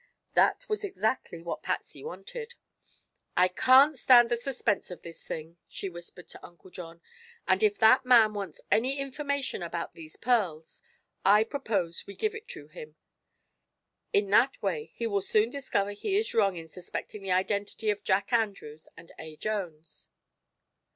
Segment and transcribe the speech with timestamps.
[0.33, 2.55] That was exactly what Patsy wanted.
[3.37, 7.01] "I can't stand the suspense of this thing," she whispered to Uncle John,
[7.47, 10.81] "and if that man wants any information about these pearls
[11.23, 12.95] I propose we give it to him.
[14.11, 18.03] In that way he will soon discover he is wrong in suspecting the identity of
[18.03, 19.35] Jack Andrews and A.
[19.35, 20.09] Jones."